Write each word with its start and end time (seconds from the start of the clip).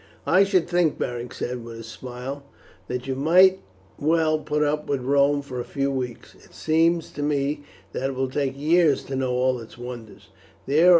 "I 0.25 0.43
should 0.43 0.67
think," 0.67 0.97
Beric 0.97 1.31
said 1.31 1.63
with 1.63 1.77
a 1.79 1.83
smile, 1.83 2.41
"that 2.87 3.05
you 3.05 3.13
might 3.13 3.59
well 3.99 4.39
put 4.39 4.63
up 4.63 4.87
with 4.89 5.01
Rome 5.01 5.43
for 5.43 5.59
a 5.59 5.63
few 5.63 5.91
weeks. 5.91 6.33
It 6.33 6.55
seems 6.55 7.11
to 7.11 7.21
me 7.21 7.65
that 7.91 8.09
it 8.09 8.15
will 8.15 8.31
take 8.31 8.57
years 8.59 9.03
to 9.03 9.15
know 9.15 9.33
all 9.33 9.59
its 9.59 9.77
wonders. 9.77 10.29